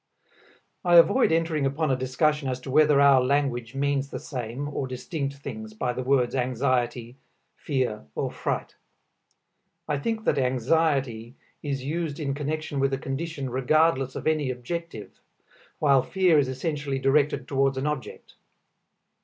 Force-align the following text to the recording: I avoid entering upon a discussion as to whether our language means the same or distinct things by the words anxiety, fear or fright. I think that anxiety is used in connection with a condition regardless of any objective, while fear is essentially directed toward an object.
I 0.83 0.95
avoid 0.95 1.31
entering 1.31 1.67
upon 1.67 1.91
a 1.91 1.95
discussion 1.95 2.47
as 2.49 2.59
to 2.61 2.71
whether 2.71 2.99
our 2.99 3.23
language 3.23 3.75
means 3.75 4.09
the 4.09 4.17
same 4.19 4.67
or 4.67 4.87
distinct 4.87 5.35
things 5.35 5.75
by 5.75 5.93
the 5.93 6.01
words 6.01 6.33
anxiety, 6.33 7.17
fear 7.55 8.07
or 8.15 8.31
fright. 8.31 8.77
I 9.87 9.99
think 9.99 10.23
that 10.23 10.39
anxiety 10.39 11.35
is 11.61 11.83
used 11.83 12.19
in 12.19 12.33
connection 12.33 12.79
with 12.79 12.91
a 12.93 12.97
condition 12.97 13.51
regardless 13.51 14.15
of 14.15 14.25
any 14.25 14.49
objective, 14.49 15.19
while 15.77 16.01
fear 16.01 16.39
is 16.39 16.47
essentially 16.49 16.97
directed 16.97 17.47
toward 17.47 17.77
an 17.77 17.85
object. 17.85 18.33